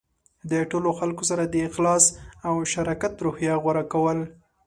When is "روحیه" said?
3.25-3.55